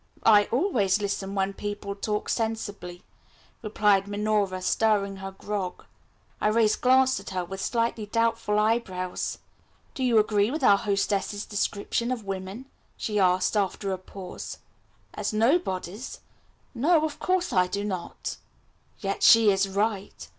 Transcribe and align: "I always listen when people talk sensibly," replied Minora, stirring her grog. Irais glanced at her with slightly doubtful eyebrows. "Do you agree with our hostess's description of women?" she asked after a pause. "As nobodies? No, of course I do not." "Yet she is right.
"I 0.25 0.45
always 0.45 0.99
listen 0.99 1.35
when 1.35 1.53
people 1.53 1.93
talk 1.93 2.27
sensibly," 2.27 3.03
replied 3.61 4.07
Minora, 4.07 4.59
stirring 4.63 5.17
her 5.17 5.29
grog. 5.31 5.85
Irais 6.41 6.75
glanced 6.81 7.19
at 7.19 7.29
her 7.29 7.45
with 7.45 7.61
slightly 7.61 8.07
doubtful 8.07 8.57
eyebrows. 8.57 9.37
"Do 9.93 10.03
you 10.03 10.17
agree 10.17 10.49
with 10.49 10.63
our 10.63 10.77
hostess's 10.79 11.45
description 11.45 12.11
of 12.11 12.25
women?" 12.25 12.65
she 12.97 13.19
asked 13.19 13.55
after 13.55 13.91
a 13.91 13.99
pause. 13.99 14.57
"As 15.13 15.33
nobodies? 15.33 16.21
No, 16.73 17.05
of 17.05 17.19
course 17.19 17.53
I 17.53 17.67
do 17.67 17.83
not." 17.83 18.37
"Yet 19.01 19.21
she 19.21 19.51
is 19.51 19.69
right. 19.69 20.27